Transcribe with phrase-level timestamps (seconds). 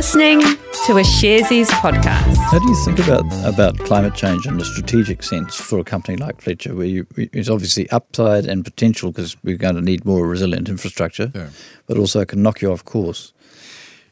[0.00, 0.40] listening
[0.86, 2.34] to a Sharesies podcast.
[2.50, 6.16] How do you think about about climate change in a strategic sense for a company
[6.16, 10.26] like Fletcher, where you, it's obviously upside and potential because we're going to need more
[10.26, 11.50] resilient infrastructure, Yeah.
[11.86, 13.34] but also can knock you off course?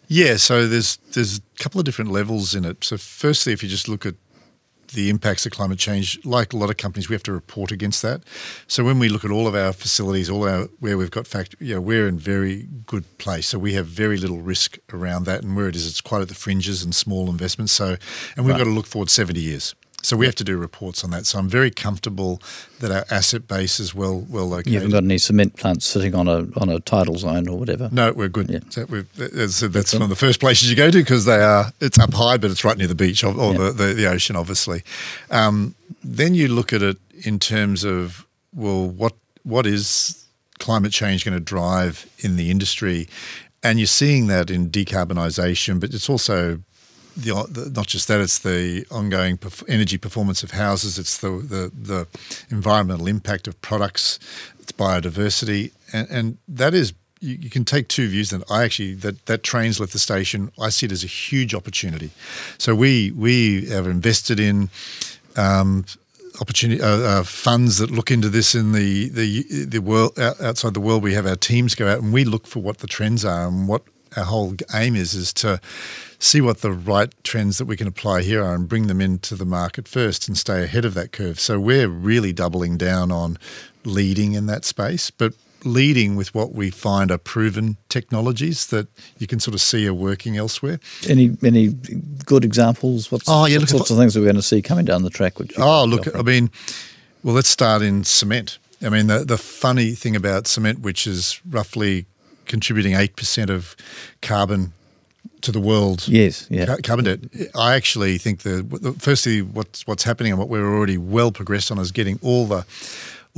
[0.09, 2.85] Yeah, so there's there's a couple of different levels in it.
[2.85, 4.15] So firstly, if you just look at
[4.95, 8.03] the impacts of climate change, like a lot of companies, we have to report against
[8.03, 8.23] that.
[8.67, 11.67] So when we look at all of our facilities, all our where we've got factory,
[11.67, 13.47] you know, we're in very good place.
[13.49, 16.29] So we have very little risk around that, and where it is, it's quite at
[16.29, 17.73] the fringes and small investments.
[17.73, 17.97] So,
[18.37, 18.59] and we've Right.
[18.59, 19.75] got to look forward 70 years.
[20.01, 21.27] So we have to do reports on that.
[21.27, 22.41] So I'm very comfortable
[22.79, 24.73] that our asset base is well well located.
[24.73, 27.89] You haven't got any cement plants sitting on a on a tidal zone or whatever.
[27.91, 28.49] No, we're good.
[28.49, 28.61] Yeah.
[28.71, 31.73] So that's, that's one of the first places you go to because they are.
[31.81, 33.59] It's up high, but it's right near the beach or, or Yeah.
[33.59, 34.83] the, the, the ocean, obviously.
[35.31, 40.25] Um, then you look at it in terms of well, what what is
[40.61, 43.09] climate change going to drive in the industry,
[43.65, 46.61] and you're seeing that in decarbonisation, but it's also
[47.19, 51.31] the, the, not just that, it's the ongoing perf- energy performance of houses, it's the,
[51.31, 52.07] the, the
[52.51, 54.19] environmental impact of products,
[54.61, 56.93] it's biodiversity, and, and that is.
[57.21, 58.33] You, you can take two views.
[58.33, 60.53] And I actually that that trains left the station.
[60.57, 62.11] I see it as a huge opportunity.
[62.59, 64.71] So we we have invested in
[65.37, 65.85] um,
[66.41, 70.81] opportunity uh, uh, funds that look into this in the the the world outside the
[70.81, 71.03] world.
[71.03, 73.67] We have our teams go out and we look for what the trends are and
[73.67, 73.83] what
[74.17, 75.61] our whole aim is is to
[76.19, 79.37] see what the right trends that we can apply here are and bring them into
[79.37, 81.39] the market first and stay ahead of that curve.
[81.39, 83.39] So we're really doubling down on
[83.85, 85.33] leading in that space, but
[85.65, 88.87] leading with what we find are proven technologies that
[89.19, 90.79] you can sort of see are working elsewhere.
[91.09, 91.69] Any any
[92.25, 93.11] good examples?
[93.11, 95.03] What's, Oh, yeah, what look, sorts of things are we going to see coming down
[95.03, 95.39] the track?
[95.39, 96.15] Which Oh, look?
[96.17, 96.51] I mean,
[97.23, 98.59] well, let's start in cement.
[98.81, 102.07] I mean, the, the funny thing about cement, which is roughly
[102.49, 103.77] contributing 8% of
[104.23, 104.73] carbon
[105.43, 106.09] to the world.
[106.09, 107.21] yes, yeah, ca- Carbon debt.
[107.55, 111.71] I actually think the, the firstly, what's what's happening and what we're already well progressed
[111.71, 112.65] on is getting all the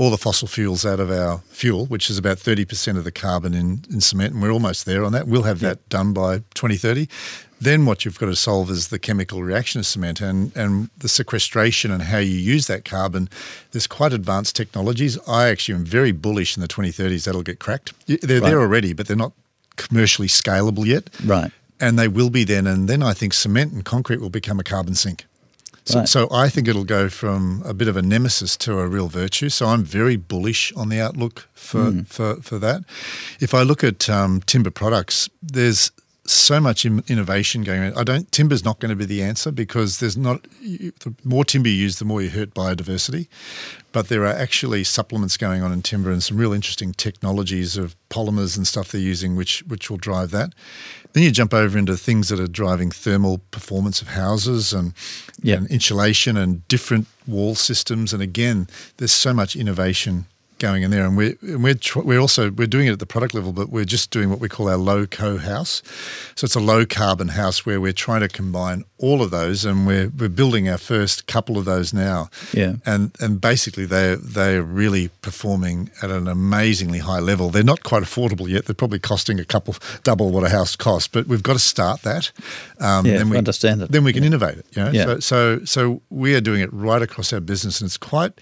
[0.00, 3.12] all the fossil fuels out of our fuel, which is about thirty percent of the
[3.12, 5.28] carbon in, in cement, and we're almost there on that.
[5.28, 7.06] We'll have that done by twenty thirty.
[7.60, 11.10] Then what you've got to solve is the chemical reaction of cement and, and the
[11.10, 13.28] sequestration and how you use that carbon.
[13.72, 15.18] There's quite advanced technologies.
[15.28, 17.92] I actually am very bullish in the 2030s that'll get cracked.
[18.06, 19.34] They're there already, but they're not
[19.76, 21.52] commercially scalable yet right.
[21.78, 22.66] and they will be then.
[22.66, 25.26] And then I think cement and concrete will become a carbon sink.
[25.90, 26.08] So, Right.
[26.08, 29.48] so I think it'll go from a bit of a nemesis to a real virtue.
[29.48, 32.82] So I'm very bullish on the outlook for for, for that.
[33.40, 35.90] If I look at um, timber products, there's
[36.32, 37.96] so much in, innovation going on.
[37.96, 41.44] I don't timber's not going to be the answer because there's not you, the more
[41.44, 43.28] timber you use, the more you hurt biodiversity.
[43.92, 47.96] But there are actually supplements going on in timber and some real interesting technologies of
[48.08, 50.52] polymers and stuff they're using, which which will drive that.
[51.12, 54.94] Then you jump over into things that are driving thermal performance of houses and,
[55.42, 55.56] Yeah.
[55.56, 58.12] and insulation and different wall systems.
[58.12, 60.26] And again, there's so much innovation
[60.60, 63.06] going in there, and we're and we're tr- we're also we're doing it at the
[63.06, 65.82] product level, but we're just doing what we call our low co house.
[66.36, 69.86] So it's a low carbon house where we're trying to combine all of those, and
[69.86, 72.28] we're we're building our first couple of those now.
[72.52, 72.74] Yeah.
[72.86, 77.50] and and basically they they're really performing at an amazingly high level.
[77.50, 78.66] They're not quite affordable yet.
[78.66, 82.02] They're probably costing a couple double what a house costs, but we've got to start
[82.02, 82.30] that.
[82.78, 83.90] Um, Yeah, then we understand it.
[83.90, 84.66] Then we can innovate it.
[84.72, 84.90] You know?
[84.90, 85.04] Yeah.
[85.04, 88.32] So so so we are doing it right across our business, and it's quite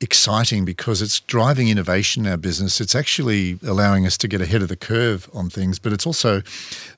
[0.00, 2.80] exciting because it's driving innovation in our business.
[2.80, 6.42] It's actually allowing us to get ahead of the curve on things, but it's also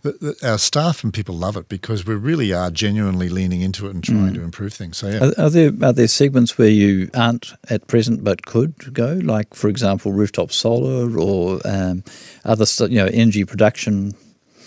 [0.02, 3.86] the, the, our staff and people love it because we really are genuinely leaning into
[3.86, 4.96] it and trying to improve things.
[4.96, 8.92] So yeah, Are, are there are there segments where you aren't at present but could
[8.92, 12.02] go, like for example rooftop solar or um,
[12.44, 14.14] other you know energy production?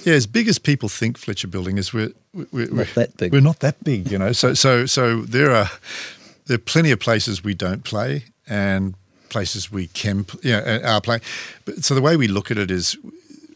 [0.06, 0.13] yeah.
[0.13, 3.34] As big as people think Fletcher Building is, we're we're, Not that big.
[3.34, 4.31] We're not that big, you know.
[4.31, 5.69] So so so there are
[6.51, 8.94] there are plenty of places we don't play and
[9.29, 11.22] places we can yeah uh, are playing.
[11.66, 12.97] But so the way we look at it is.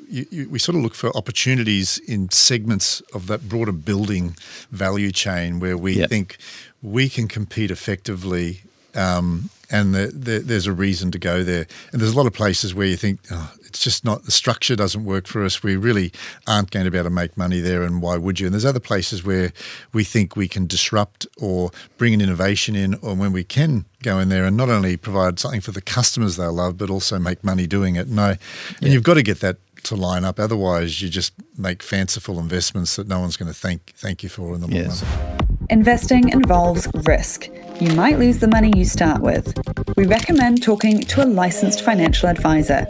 [0.07, 4.35] You, you, we sort of look for opportunities in segments of that broader building
[4.71, 6.07] value chain where we Yeah.
[6.07, 6.37] think
[6.83, 8.61] we can compete effectively
[8.95, 11.65] um, and the, the, there's a reason to go there.
[11.91, 14.75] And there's a lot of places where you think oh, it's just not the structure
[14.75, 15.63] doesn't work for us.
[15.63, 16.11] We really
[16.47, 18.47] aren't going to be able to make money there, and why would you?
[18.47, 19.51] And there's other places where
[19.91, 24.19] we think we can disrupt or bring an innovation in, or when we can go
[24.19, 27.43] in there and not only provide something for the customers they love, but also make
[27.43, 28.07] money doing it.
[28.07, 28.35] No,
[28.81, 30.39] and you've got to get that to line up.
[30.39, 34.53] Otherwise, you just make fanciful investments that no one's going to thank thank you for
[34.55, 35.03] in the long Yes.
[35.03, 35.44] run.
[35.69, 37.47] Investing involves risk.
[37.79, 39.51] You might lose the money you start with.
[39.97, 42.85] We recommend talking to a licensed financial advisor.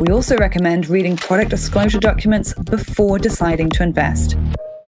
[0.00, 4.36] We also recommend reading product disclosure documents before deciding to invest.